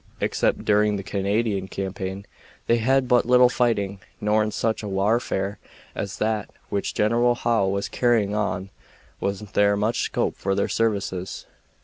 [0.19, 2.25] Except during the Canadian campaign
[2.65, 5.59] they had had but little fighting, nor in such a warfare
[5.93, 8.71] as that which General Howe was carrying on
[9.19, 11.45] was there much scope for their services.